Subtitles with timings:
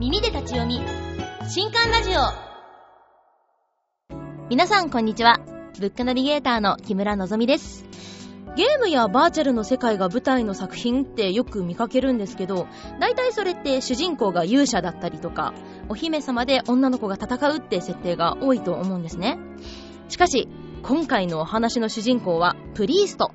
[0.00, 0.80] 耳で立ち読み。
[1.48, 2.14] 新刊ラジオ。
[4.50, 5.38] 皆さんこんにちは。
[5.78, 7.84] ブックナビゲーターの木村のぞみです。
[8.56, 12.66] ゲームやバーチャルの世界が舞台の作品ってよく見かけるんですけど
[12.98, 15.54] 大体それって主人公が勇者だったりとか
[15.88, 19.38] お姫様で女の子が戦うって設定が多いと思うんですね。
[20.08, 20.48] しかし
[20.82, 23.32] 今回のお話の主人公はプリースト。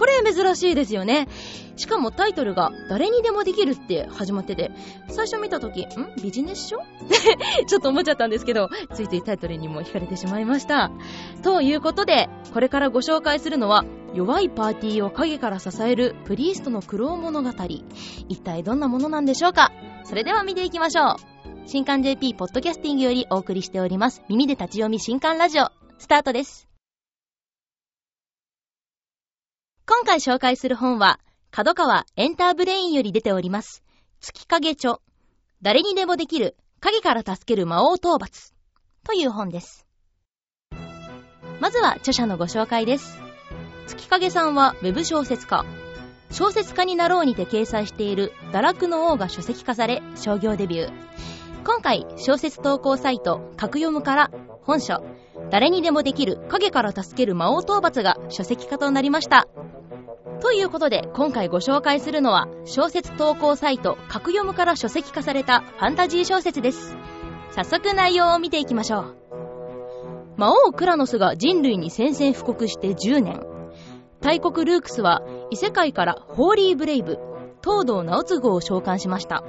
[0.00, 1.28] これ珍しいですよね。
[1.76, 4.70] しかもタイトルが誰にでもできるって始まってて、
[5.08, 5.86] 最初見た時、ん？
[6.22, 6.78] ビジネス書？
[6.78, 10.90] っ てちょっと思っちゃったんですけど、ついついタイトルにも惹かれてしまいました。
[11.42, 13.84] ということで、これからご紹介するのは、
[14.14, 17.50] 弱いパーティーを影から支えるプリーストの苦労物語。
[18.28, 19.70] 一体どんなものなんでしょうか？
[20.04, 21.16] それでは見ていきましょう。
[21.66, 24.22] 新刊 JP ポッドキャスティングよりお送りしております。
[24.30, 25.66] 耳で立ち読み新刊ラジオ、
[25.98, 26.69] スタートです。
[29.92, 31.18] 今回紹介する本は、
[31.50, 33.82] 角川エンターブレインより出ております。
[34.20, 35.00] 月影著。
[35.62, 38.54] 誰にでもできる影から助ける魔王討伐。
[39.04, 39.88] という本です。
[41.58, 43.18] まずは著者のご紹介です。
[43.88, 45.64] 月影さんはウェブ小説家。
[46.30, 50.92] 小説家になろうにて掲載している堕落の王が書籍化され商業デビュー。
[51.64, 54.30] 今回小説投稿サイト格読むから
[54.62, 55.04] 本書
[55.50, 59.48] 誰にでもできる影から助ける魔王討伐が書籍化となりました。
[60.40, 66.96] ということで今回ご紹介するのは小説投稿サイト格読むから書籍化されたファンタジー小説です。
[67.52, 69.16] 早速内容を見ていきましょう。
[70.36, 73.42] 魔王クラノスが人類に宣戦布告して10年。
[74.20, 77.18] 大国ルークスは異世界からホーリーブレイブ
[77.62, 79.44] 東堂直次を召喚しました。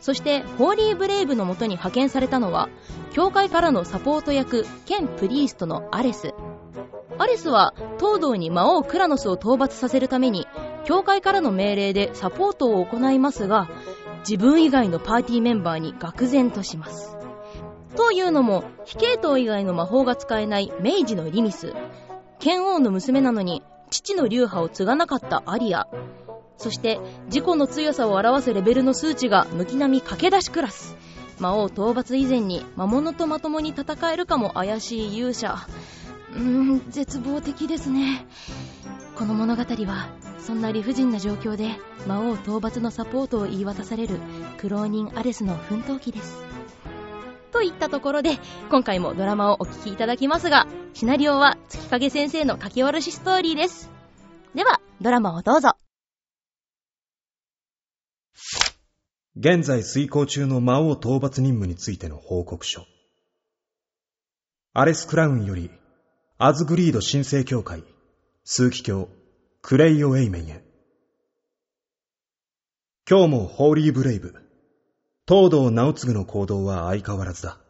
[0.00, 2.68] そしてホーリーブレイブのもとに派遣されたのは
[3.12, 6.34] 教会からのサポート役兼プリーストのアレス。
[7.18, 10.46] アリスは東堂に魔王クラノスを討伐させるために
[10.84, 13.68] 教会からの命令でサポートを行いますが
[14.20, 17.16] 自分以外のパーティーメンバーに愕然とします。
[17.96, 21.74] というのも非系統以外の魔法が使えない明治のリミス
[22.38, 25.86] 剣王の娘なのに父の流派を継がなかったアリア
[26.56, 30.96] そして自己の強さを表すレベルの数値が軒並み駆け出しクラス
[31.38, 35.58] 魔王討伐以前に魔物とまともに戦えるかも怪しい勇者
[36.32, 38.26] うーん絶望的ですね。
[39.16, 41.68] この物語はそんな理不尽な状況で
[42.06, 44.18] 魔王討伐のサポートを言い渡される
[44.58, 46.42] 苦労人アレスの奮闘記です。
[47.52, 48.38] といったところで
[48.70, 53.90] 今回もドラマをお聴きいただきますがシナリオは月影先生の書き下ろしストーリーです。
[54.54, 55.76] ではドラマをどうぞ。
[59.36, 62.84] 現在遂行中の魔王討伐任務についての報告書。
[64.74, 65.70] アレス・クラウンより
[66.44, 67.84] アズグリード神聖教会、
[68.44, 69.08] 枢機卿、
[69.60, 70.64] クレイオ・エイメンへ。
[73.08, 74.34] 今日もホーリーブレイブ、
[75.28, 77.60] 東堂直次の行動は相変わらずだ。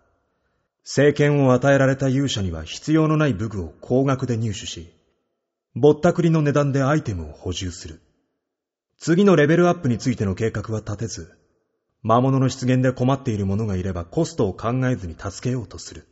[0.85, 4.91] 政権を与えられた勇者には必要のない武具を高額で入手し、
[5.75, 8.01] ぼったくりの値段でアイテムを補充する。
[8.97, 11.31] 次のレベルアップについての計画は立てず、
[12.01, 16.07] 魔物の出現で困っている者がいればコストを考えずに助けようとする。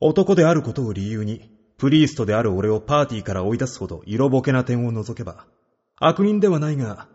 [0.00, 5.46] 男であることを理由に、プリーストである俺をパーティーから追い出すほど色ぼけな点を除けば、
[5.96, 7.08] 悪人ではないが、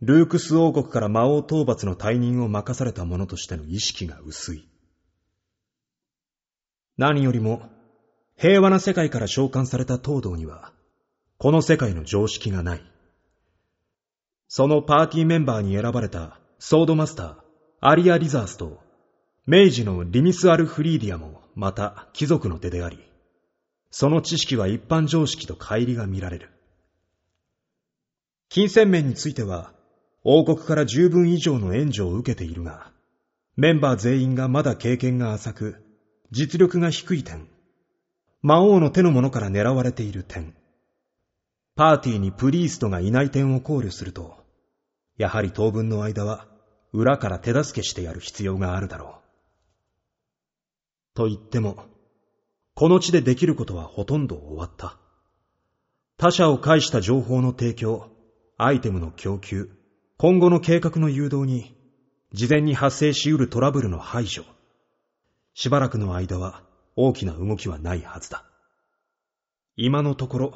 [0.00, 4.68] ルークス王国から魔王討伐の退任を任された者としての意識が薄い。
[6.98, 7.70] 何よりも、
[8.36, 10.72] 平和な世界から召喚された東堂には、
[11.38, 12.82] この世界の常識がない。
[14.48, 17.36] そのパーティーメンバーに選ばれたソードマスター、
[17.80, 18.80] アリア・リザースと
[19.46, 22.98] 明治のリミス・アル・フリーディアもまた貴族の手であり、
[23.90, 26.50] その知識は一般常識と乖離が見られる。
[28.48, 29.72] 金銭面については、
[30.24, 32.90] 王国から十分以上の援助を受けているが、
[33.56, 35.84] メンバー全員がまだ経験が浅く、
[36.30, 37.48] 実力が低い点、
[38.40, 40.54] 魔王の手の者から狙われている点、
[41.74, 44.36] パーティーにプリーストがいない点を考慮すると、
[45.16, 46.46] やはり当分の間は
[46.92, 49.21] 裏から手助けしてやる必要があるだろう。
[51.14, 51.84] と言っても、
[52.74, 54.98] この地でできることはほとんど終わった。
[56.16, 58.08] 他者を介した情報の提供、
[58.56, 59.70] アイテムの供給、
[60.16, 61.74] 今後の計画の誘導に、
[62.32, 64.44] 事前に発生し得るトラブルの排除。
[65.54, 66.62] しばらくの間は
[66.96, 68.44] 大きな動きはないはずだ。
[69.76, 70.54] 今のところ、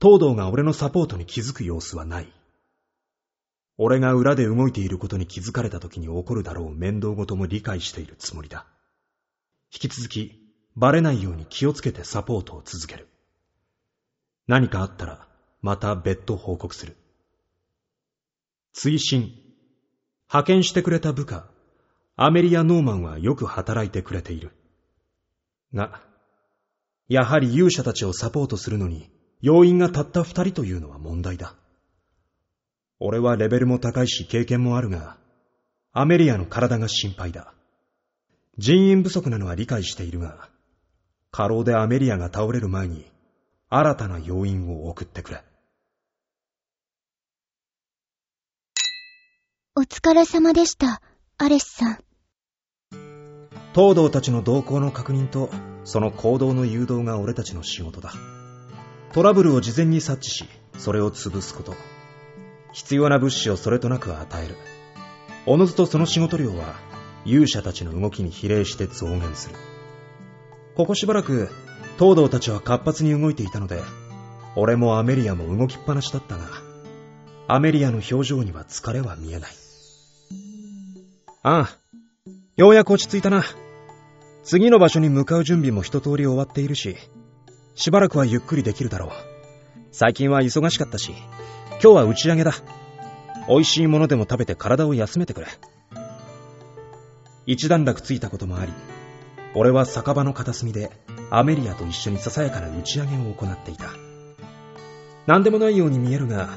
[0.00, 2.32] 東堂が俺のサポートに気づく様子はない。
[3.78, 8.66] 俺が裏で動いていることに気づかれた時に起こるだろう面倒ごとも理解しているつもりだ。
[9.72, 10.40] 引き続き、
[10.76, 13.08] バレないように気をつけてサポートを続ける。
[14.46, 15.26] 何かあったら、
[15.62, 16.96] また別途報告する。
[18.72, 19.32] 追伸。
[20.28, 21.48] 派遣してくれた部下、
[22.16, 24.52] アメリア・ノーマンはよく働いてくれている。
[25.74, 26.00] が、
[27.08, 29.10] やはり勇者たちをサポートするのに、
[29.40, 31.54] 要員がたった二人というのは問題だ。
[32.98, 35.18] 俺はレベルも高いし経験もあるが、
[35.92, 37.52] アメリアの体が心配だ。
[38.58, 40.48] 人員不足なのは理解しているが、
[41.30, 43.04] 過労でアメリアが倒れる前に、
[43.68, 45.42] 新たな要員を送ってくれ。
[49.74, 51.02] お疲れ様でした、
[51.36, 51.98] アレスさん。
[53.74, 55.50] 東堂たちの動向の確認と、
[55.84, 58.14] その行動の誘導が俺たちの仕事だ。
[59.12, 60.44] トラブルを事前に察知し、
[60.78, 61.74] それを潰すこと。
[62.72, 64.56] 必要な物資をそれとなく与える。
[65.44, 66.95] おのずとその仕事量は、
[67.26, 69.56] 勇者たちの動きに比例して増減する。
[70.76, 71.50] ここしばらく、
[71.98, 73.82] 東堂たちは活発に動いていたので、
[74.54, 76.46] 俺もアメリアも動きっぱなしだったが、
[77.48, 79.50] アメリアの表情には疲れは見えない。
[81.42, 81.78] ああ、
[82.56, 83.44] ようやく落ち着いたな。
[84.44, 86.96] 次の場所に向かう準備も一通り終わっているし、
[87.74, 89.10] しばらくはゆっくりできるだろう。
[89.92, 91.12] 最近は忙しかったし、
[91.70, 92.52] 今日は打ち上げだ。
[93.48, 95.46] 美味しいものでも食べて体を休めてくれ。
[97.46, 98.72] 一段落ついたこともあり、
[99.54, 100.90] 俺は酒場の片隅で
[101.30, 103.90] アメリアと一緒にささやかな打ち上げを行っていた。
[105.26, 106.50] 何でもないように見えるが、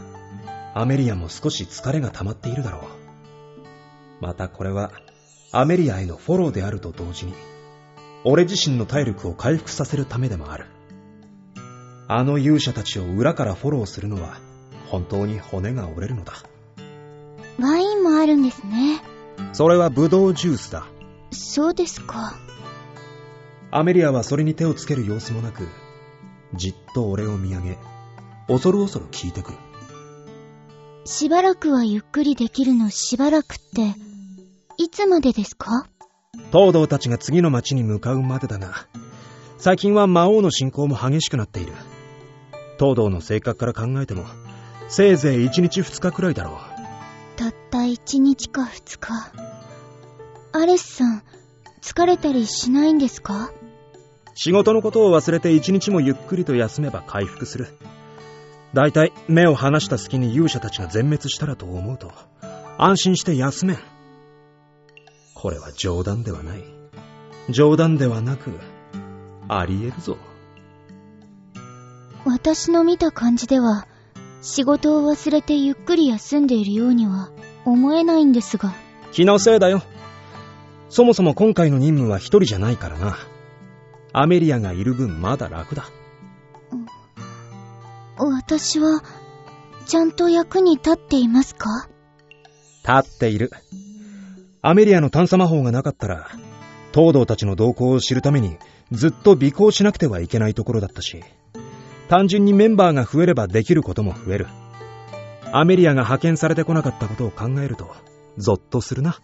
[0.74, 2.82] アメリアも少し疲れが溜まっているだろう。
[4.20, 4.92] またこれは、
[5.52, 7.34] アメリアへのフォローであると同時に、
[8.24, 10.66] 俺自身の体力を回復させるためでもある。
[12.08, 14.40] あの勇者たちを裏からフォローするのは、
[14.88, 16.34] 本当に骨が折れるのだ。
[17.60, 18.99] ワインもあるんですね。
[19.60, 20.88] それはブドウジュースだ。
[21.32, 22.40] そうですか。
[23.72, 25.68] アメリアはそれに手をつける様子もなく、
[26.54, 27.78] じっと俺を見上げ、
[28.48, 29.58] 恐る恐る聞いてくる。
[31.04, 32.90] しばらくはゆっくりできるの？
[32.90, 33.96] しばらくって、
[34.78, 35.90] いつまでですか？
[36.54, 38.88] 東堂たちが次の町に向かうまでだが、
[39.58, 41.74] 最近は魔王の進行も激しくなっている。
[42.80, 44.24] 東堂の性格から考えても、
[44.88, 46.56] せいぜい1日2日くらいだろう。
[47.36, 49.49] たった1日か2日。
[50.52, 51.24] アレスさん、
[51.82, 53.52] 疲れたりしないんですか？
[54.34, 57.68] 仕事のことを忘れて1日もゆっくりと休めば回復する。
[58.74, 62.12] だいたい目を離した隙に勇者たちが全滅したらと思うと、
[62.78, 63.78] 安心して休めん。
[65.34, 66.64] これは冗談ではない。
[67.50, 68.52] 冗談ではなく、
[69.48, 70.18] あり得るぞ。
[72.26, 73.88] 私の見た感じでは、
[74.42, 77.30] 仕事を忘れてゆっくり休んでいるようには
[77.66, 78.74] 思えないんですが。
[79.12, 79.82] 気のせいだよ。
[80.90, 83.18] そもそも今回の任務は一人じゃないからな。
[84.12, 85.86] アメリアがいる分まだ楽だ。
[88.18, 89.04] 私は、
[89.86, 91.88] ちゃんと役に立っていますか？
[92.86, 93.52] 立っている。
[94.62, 96.28] アメリアの探査魔法がなかったら、
[96.94, 98.58] 東堂たちの動向を知るために
[98.92, 101.24] ずっと尾行しなくてはいけないところだったし、
[102.10, 104.48] 単純にメンバーが増えればできることも増える。
[105.52, 107.96] アメリアが派遣されてこなかったことを考えると、
[108.38, 109.20] ゾッとするな。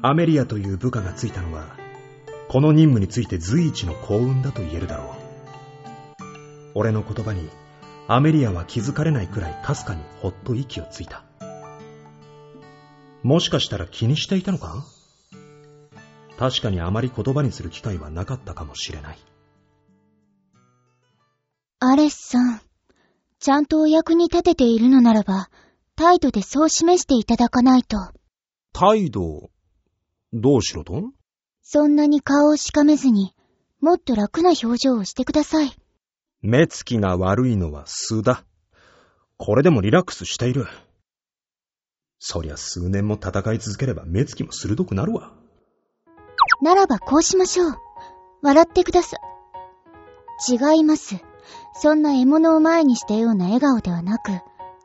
[0.00, 1.76] アメリアという部下がついたのは、
[2.48, 5.08] この任務について随一の幸運だと言えるだろう。
[6.76, 7.48] 俺の言葉に、
[8.06, 11.24] アメリアは気づかれないくらいかすかにほっと息をついた。
[13.24, 14.84] もしかしたら気にしていたのか？
[16.38, 19.18] 確かにあまり言葉にする機会はなかったかもしれない。
[21.80, 22.60] アレスさん、
[23.40, 25.50] ちゃんとお役に立てているのならば、
[25.96, 27.96] 態度でそう示していただかないと。
[28.72, 29.50] 態度、
[30.32, 31.10] どうしろと
[31.62, 33.34] そんなに顔をしかめずに、
[33.80, 35.72] もっと楽な表情をしてください。
[36.42, 38.44] 目つきが悪いのは素だ。
[39.36, 40.66] これでもリラックスしている。
[42.18, 45.32] そりゃ数年も戦い続ければ目つきも鋭くなるわ。
[46.60, 47.76] ならばこうしましょう。
[48.42, 49.16] 笑ってくださ。
[50.48, 51.16] 違います。
[51.74, 54.32] そんな獲物を前にしたような笑顔ではなく、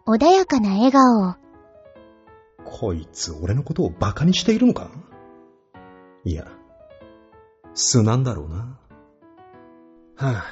[0.06, 1.36] 穏やかな笑顔を。
[2.66, 4.92] こいつ俺のことを馬鹿にしているのか？
[6.26, 6.48] いや、
[7.74, 8.80] 素なんだろうな。
[10.16, 10.46] はぁ、あ、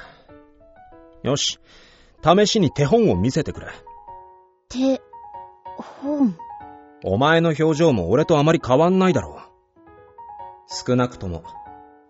[1.22, 1.58] よし、
[2.22, 3.68] 試しに手本を見せてくれ。
[4.68, 5.00] 手、
[5.76, 6.36] 本？
[7.04, 9.42] お前の表情も俺とあまり変わんないだろう。
[10.86, 11.42] 少なくとも、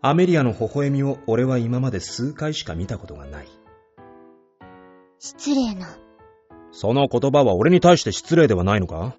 [0.03, 3.49] アメリアの微笑みを俺は今まで数回しか見たことがない。
[5.19, 5.97] 失礼な。
[6.73, 9.15] その言葉は俺に対して失礼ではないのか？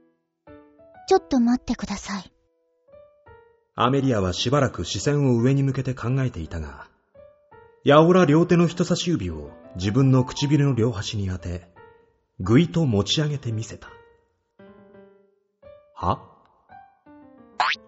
[1.08, 2.33] ちょっと待ってください。
[3.76, 6.88] アメリアはしばらく視線を上に向けて考えていたが、
[7.84, 11.68] やおら両手の人差し指を自分の唇の両端に当て、
[12.40, 13.90] ぐいと持ち上げてみせた。
[15.96, 16.20] は？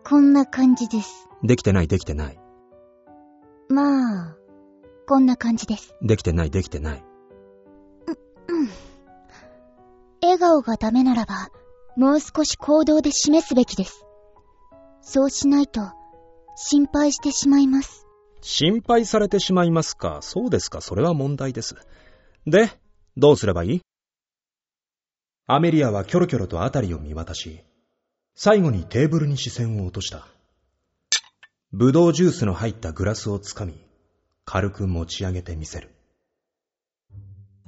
[0.04, 1.28] こんな感じです。
[1.44, 2.40] できてないできてない。
[3.70, 4.36] まあ、
[5.08, 5.94] こんな感じです。
[6.02, 7.04] できてないできてない。
[8.48, 8.70] うん。
[10.24, 11.50] 笑顔がダメならば、
[11.96, 14.05] もう少し行動で示すべきです。
[15.08, 15.82] そうしないと、
[16.58, 18.08] 心配してしまいます。
[18.42, 20.20] 心配されてしまいますか？
[20.22, 20.82] そうですか？
[20.82, 21.76] それは問題です。
[22.48, 22.72] で、
[23.16, 23.82] どうすればいい？
[25.46, 27.62] アメリアはキョロキョロと辺りを見渡し、
[28.34, 30.28] 最後にテーブルに視線を落とした。
[31.72, 33.80] ブドウジュースの入ったグラスをつかみ、
[34.44, 35.94] 軽く持ち上げてみせる。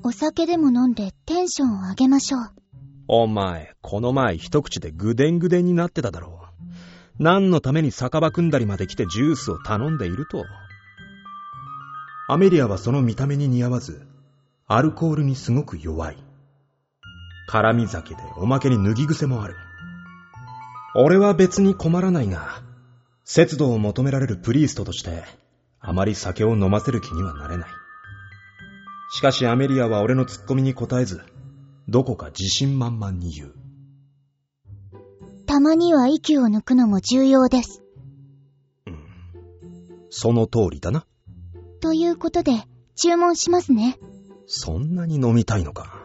[0.03, 2.51] お酒でも飲んでテンションを上げましょう。
[3.07, 6.46] お前、この前一口でぐでんぐでんになってただろう。
[7.19, 10.45] 何のために酒場組んだりまで来てジュースを頼んでいると。
[12.29, 14.05] アメリアはその見た目に似合わず、
[14.67, 16.17] アルコールにすごく弱い。
[17.49, 19.55] 絡み酒でおまけに脱ぎ癖もある。
[20.95, 22.61] 俺は別に困らないが、
[23.23, 25.23] 節度を求められるプリーストとして、
[25.79, 27.69] あまり酒を飲ませる気にはなれない。
[29.09, 31.21] しかしアメリアは俺のツッコミに答えず、
[31.87, 33.66] どこか自信満々に言う。
[35.57, 37.81] たまには息を抜くのも重要です。
[40.11, 41.07] その通りだな。
[41.81, 42.51] ということで、
[42.95, 43.97] 注文しますね。
[44.45, 45.95] そんなに飲みたいのか。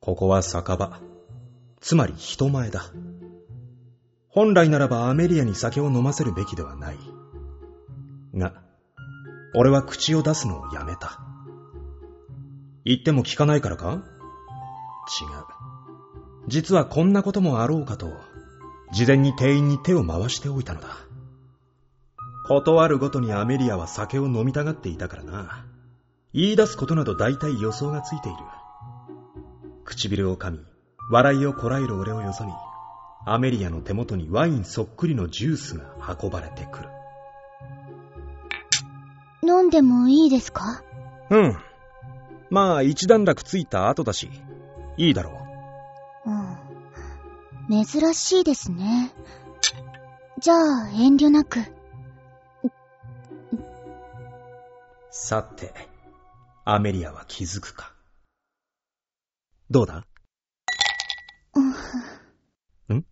[0.00, 1.00] ここは酒場。
[1.80, 2.82] つまり人前だ。
[4.28, 6.98] 本来ならばアメリアに酒を飲ませるべきではない。
[8.34, 8.52] が、
[9.54, 11.22] 俺は口を出すのをやめた。
[12.84, 13.92] 言っても聞かないからか？
[13.94, 14.02] 違う。
[16.48, 18.10] 実はこんなこともあろうかと、
[18.92, 20.88] 事前に店員に手を回しておいたのだ。
[22.48, 25.66] 断るごとにアメリアは酒を飲みたがっていたからな。
[26.32, 28.38] 言い出すことなど大体予想がついている。
[29.84, 30.60] 唇を噛み、
[31.10, 32.52] 笑いをこらえる俺をよそに、
[33.26, 35.84] アメリアの手元にワインそっくりのジュースが
[36.22, 36.88] 運ばれてくる。
[39.42, 40.82] 飲んでもいいですか？
[41.30, 41.56] うん。
[42.48, 44.30] まあ一段落ついた後だし、
[44.96, 45.37] いいだろう。
[47.68, 47.84] うん。
[47.84, 49.12] 珍しいですね。
[50.40, 51.60] じゃあ、遠慮なく。
[55.10, 55.74] さて、
[56.64, 57.92] アメリアは気づくか？
[59.70, 60.06] どうだ？
[62.94, 63.04] ん？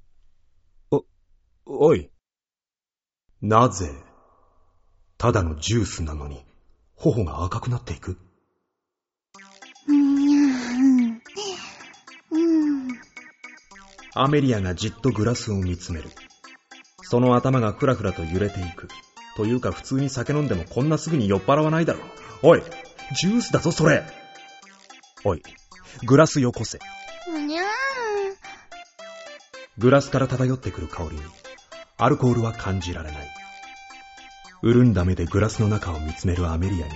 [0.91, 1.05] お、
[1.67, 2.11] おい。
[3.43, 3.91] なぜ、
[5.19, 6.45] ただのジュースなのに、
[6.95, 8.19] 頬が赤くなっていく？
[14.21, 16.09] アメリアがじっとグラスを見つめる。
[17.03, 18.89] その頭がふらふらと揺れていく。
[19.37, 22.03] というか普通に酒飲んでもこんなすぐに酔っ払わないだろう。
[22.43, 22.63] おい、
[23.15, 24.03] ジュースだぞそれ
[25.25, 25.43] おい、
[26.05, 26.79] グラスよこせ。
[27.29, 27.67] うにゃー
[29.79, 31.23] グラスから漂ってくる香りに、
[31.99, 33.29] アルコールは感じられない。
[34.63, 36.95] 潤んだ目でグラスの中を見つめるアメリアに、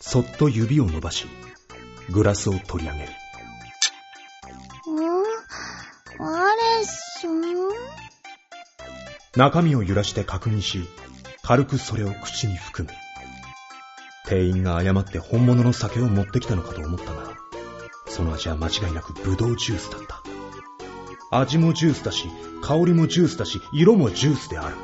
[0.00, 1.26] そっと指を伸ばし、
[2.10, 3.19] グラスを取り上げる。
[9.36, 10.88] 中身を揺らして確認し、
[11.42, 12.94] 軽くそれを口に含む。
[14.28, 17.34] 店員が誤って本物の酒を持ってきたのかと思ったが、
[18.08, 20.22] その味は間違いなくブドウジュースだった。
[21.30, 22.28] 味もジュースだし、
[22.60, 24.74] 香りもジュースだし、色もジュースである。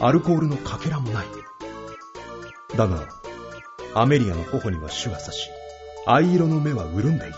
[0.00, 1.26] アルコールのかけらもない。
[2.76, 3.08] だが、
[3.94, 5.48] アメリアの頬にはシュが差し、
[6.04, 7.34] 藍色の目は潤んでいる。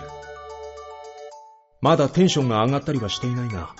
[1.81, 3.71] まだテンションが上がったりはしていないが、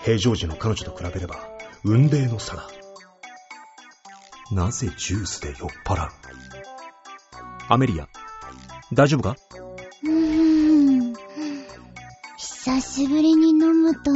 [0.00, 1.51] 平常時の彼女と比べれば、
[1.84, 2.68] 雲泥の差だ。
[4.52, 6.10] なぜジュースで酔っ払う？
[7.68, 8.08] アメリア、
[8.92, 9.36] 大丈夫か？
[10.04, 11.14] うーん。
[12.36, 14.12] 久しぶりに飲むと、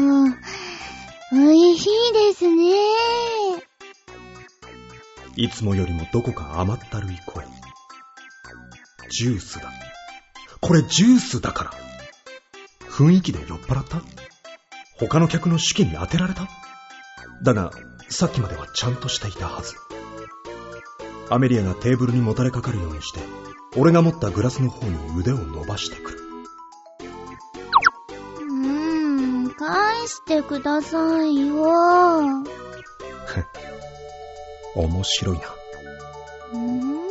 [1.32, 1.38] 美
[1.72, 2.74] 味しいですね。
[5.34, 7.44] いつもよりもどこか甘ったるい声。
[9.10, 9.72] ジュースだ。
[10.60, 11.72] これジュースだから。
[12.88, 14.02] 雰囲気で酔っ払った？
[14.98, 16.48] 他の客の手記に当てられた？
[17.42, 17.70] だが、
[18.08, 19.74] さっきまではちゃんとしていたはず。
[21.28, 23.20] アメリアがテーブルにもたれかかるようにして、
[23.76, 26.18] 俺が持ったグラスの方に腕を伸ばしてくる。
[28.40, 28.46] うー
[29.48, 31.64] ん、返してくださいよ。
[34.76, 36.58] 面白いな。
[36.58, 37.06] ん？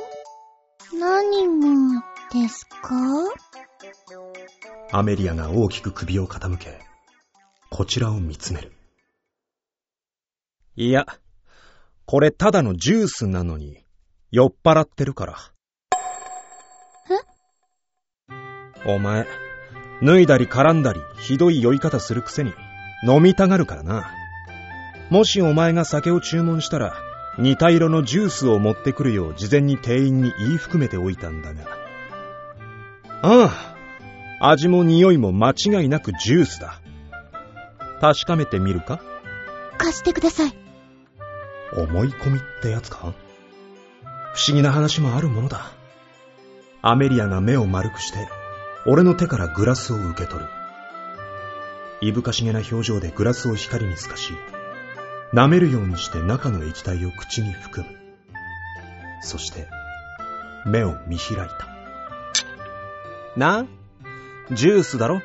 [0.99, 1.47] 何
[1.93, 2.95] がですか？
[4.91, 6.79] アメリアが大きく首を傾け、
[7.69, 8.71] こちらを見つめる。
[10.77, 11.05] いや、
[12.05, 13.77] これただのジュースなのに、
[14.31, 15.37] 酔っ払ってるから。
[18.85, 18.91] え？
[18.93, 19.25] お前、
[20.03, 22.53] 脱いだり絡んだり、ひどい酔い方するくせに、
[23.07, 24.11] 飲みたがるからな。
[25.09, 26.93] もしお前が酒を注文したら、
[27.37, 31.63] 似た色のジュースを持ってくるよう事前に店員に言い含めておいたんだが。
[33.21, 33.75] あ
[34.41, 36.81] あ、味も匂いも間違いなくジュースだ。
[38.01, 38.99] 確かめてみるか？
[39.77, 40.64] 貸してください。
[41.73, 43.13] 思い込みってやつか？
[44.33, 45.71] 不思議な話もあるものだ。
[46.81, 48.27] アメリアが目を丸くして、
[48.85, 50.49] 俺の手からグラスを受け取る。
[52.01, 54.33] いぶかしげな表情でグラスを光に透かし、
[55.33, 57.95] 舐めるようにして中の液体を口に含む。
[59.21, 59.67] そして、
[60.65, 61.67] 目を見開いた。
[63.35, 63.65] な
[64.51, 65.15] ジュースだろ？
[65.15, 65.21] うん。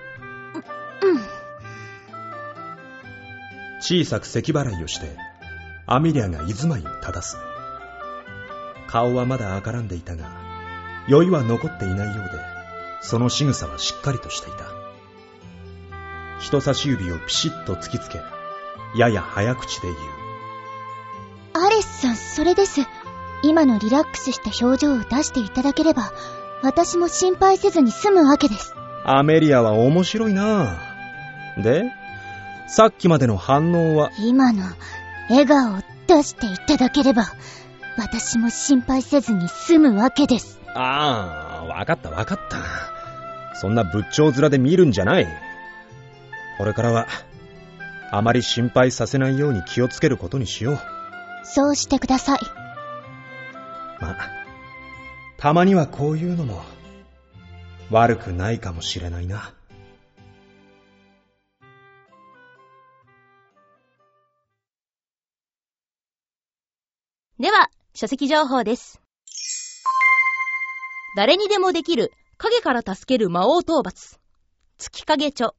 [3.81, 5.17] 小さく咳払いをして、
[5.87, 7.37] アミリアが居住まいを正す。
[8.89, 10.31] 顔はまだ赤らんでいたが、
[11.09, 12.31] 酔いは残っていないようで、
[13.03, 14.65] その仕草はしっかりとしていた。
[16.41, 18.21] 人差し指をピシッと突きつけ、
[18.97, 19.97] やや早口で言う。
[21.67, 22.81] アレスさん、それです。
[23.43, 26.13] 今のリラックスした表情を出していただければ、
[26.63, 28.75] 私も心配せずに済むわけです。
[29.05, 30.79] アメリアは面白いな
[31.57, 31.85] で、
[32.69, 34.11] さっきまでの反応は？
[34.19, 34.63] 今の
[35.31, 37.25] 笑顔を出していただければ、
[37.97, 40.61] 私も心配せずに済むわけです。
[40.75, 42.59] ああ、わかったわかった。
[43.57, 45.29] そんな仏頂面で見るんじゃない。
[46.59, 47.07] これからは、
[48.11, 50.79] あまり心配させないように気をつけることにしよう。
[51.45, 52.41] そうしてください。
[54.01, 54.17] ま
[55.39, 56.63] たまにはこういうのも、
[57.91, 59.53] 悪くないかもしれないな。
[67.41, 69.01] では、書籍情報です。
[71.17, 74.19] 誰にでもできる影から助ける魔王討伐。
[74.77, 75.55] 月影著。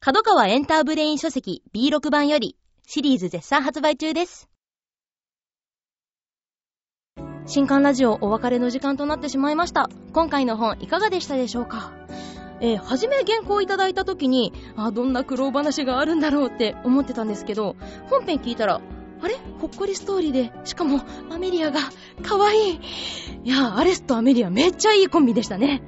[0.00, 4.48] 角川エンターブレイン書籍 B6 版よりシリーズ絶賛発売中です。
[7.44, 9.90] 新刊ラジオお別れの時間となってしまいました。
[10.14, 11.92] 今回の本いかがでしたでしょうか？
[12.62, 17.76] えー、初め原稿をいただいた時に、あ、どんな苦労話があるんだろうって思ってたんですけど、
[18.08, 18.80] 本編聞いたら、
[19.22, 19.36] あれ？
[19.60, 21.80] ほっこりストーリーで、しかもアメリアが
[22.22, 22.80] 可愛い。
[23.44, 25.82] いや、アレスとアメリアめっちゃいいコンビでしたね。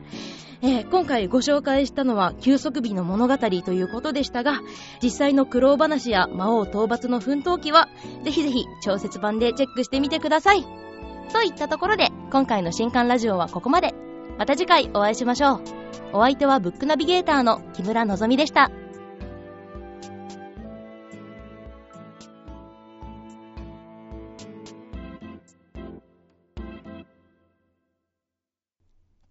[0.63, 4.61] えー、今回ご紹介したのは休息日の物語ということでしたが、
[5.03, 7.89] 実際の苦労話や魔王討伐の奮闘記は、
[8.25, 10.65] ぜひぜひ調節版でチェックしてみてください。
[11.33, 13.95] といったところで、今回の新刊ラジオはここまで。
[14.39, 15.61] また次回お会いしましょう。
[16.13, 18.71] お相手はブックナビゲーターの木村のぞみでした。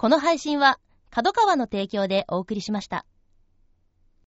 [0.04, 0.80] この配信は
[1.12, 3.06] 角川の提供でお送りしました。